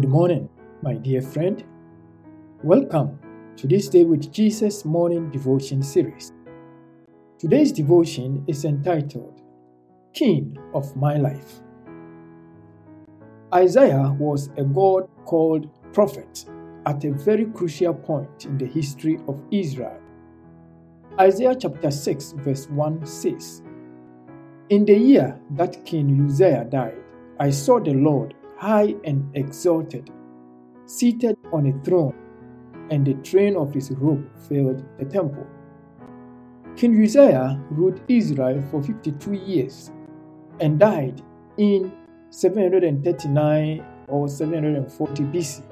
[0.00, 0.48] Good morning,
[0.80, 1.64] my dear friend.
[2.62, 3.18] Welcome
[3.56, 6.32] to this Day with Jesus morning devotion series.
[7.36, 9.42] Today's devotion is entitled
[10.14, 11.62] King of My Life.
[13.52, 16.44] Isaiah was a God called prophet
[16.86, 19.98] at a very crucial point in the history of Israel.
[21.18, 23.62] Isaiah chapter 6, verse 1 says,
[24.68, 27.02] In the year that King Uzziah died,
[27.40, 30.10] I saw the Lord high and exalted,
[30.86, 32.14] seated on a throne,
[32.90, 35.46] and the train of his robe filled the temple.
[36.76, 39.90] King Uzziah ruled Israel for 52 years
[40.60, 41.22] and died
[41.56, 41.92] in
[42.30, 45.62] 739 or 740 BC.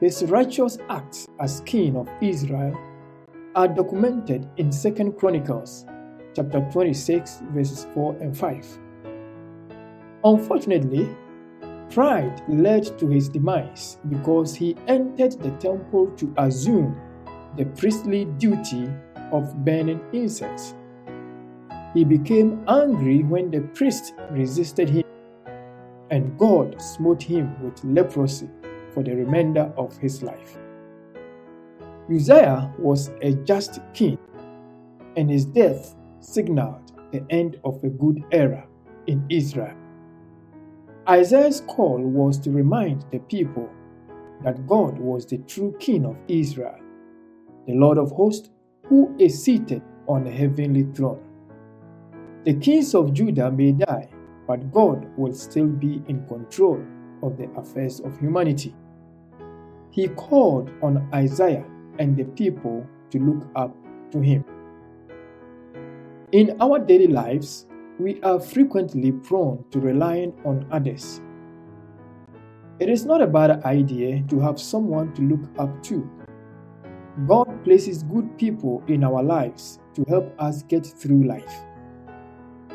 [0.00, 2.76] His righteous acts as king of Israel
[3.54, 5.84] are documented in 2 Chronicles
[6.34, 8.78] chapter 26 verses 4 and 5.
[10.24, 11.08] Unfortunately,
[11.90, 17.00] pride led to his demise because he entered the temple to assume
[17.56, 18.88] the priestly duty
[19.32, 20.74] of burning incense.
[21.94, 25.04] He became angry when the priest resisted him,
[26.10, 28.48] and God smote him with leprosy
[28.92, 30.56] for the remainder of his life.
[32.10, 34.18] Uzziah was a just king,
[35.16, 38.66] and his death signaled the end of a good era
[39.06, 39.74] in Israel.
[41.08, 43.70] Isaiah's call was to remind the people
[44.44, 46.78] that God was the true King of Israel,
[47.66, 48.50] the Lord of hosts,
[48.88, 51.22] who is seated on a heavenly throne.
[52.44, 54.10] The kings of Judah may die,
[54.46, 56.84] but God will still be in control
[57.22, 58.74] of the affairs of humanity.
[59.90, 61.64] He called on Isaiah
[61.98, 63.74] and the people to look up
[64.10, 64.44] to him.
[66.32, 67.64] In our daily lives,
[67.98, 71.20] we are frequently prone to relying on others.
[72.78, 76.08] It is not a bad idea to have someone to look up to.
[77.26, 81.64] God places good people in our lives to help us get through life.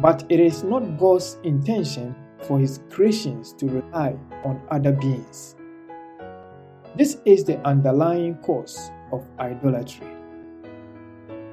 [0.00, 5.54] But it is not God's intention for His creations to rely on other beings.
[6.96, 10.08] This is the underlying cause of idolatry.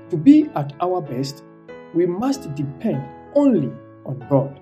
[0.10, 1.44] To be at our best,
[1.94, 3.04] we must depend
[3.36, 3.72] only
[4.06, 4.60] on God,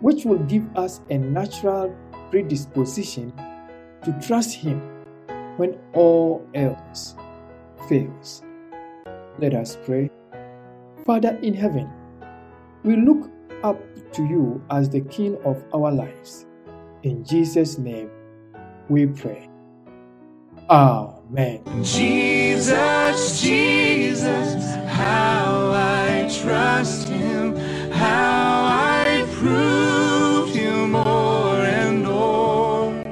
[0.00, 1.94] which will give us a natural
[2.30, 3.32] predisposition
[4.04, 4.80] to trust Him
[5.56, 7.14] when all else
[7.88, 8.42] fails.
[9.38, 10.10] Let us pray.
[11.04, 11.90] Father in heaven,
[12.82, 13.30] we look
[13.62, 13.78] up
[14.12, 16.46] to you as the King of our lives.
[17.02, 18.10] In Jesus' name
[18.88, 19.48] we pray.
[20.68, 21.62] Amen.
[21.84, 25.45] Jesus, Jesus, how
[26.86, 27.56] trust him,
[27.90, 33.02] how I prove you more and more.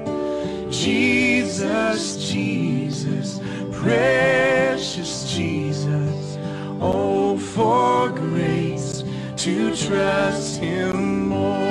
[0.70, 3.40] Jesus, Jesus,
[3.72, 6.38] precious Jesus,
[6.80, 9.02] oh, for grace
[9.38, 11.63] to trust him.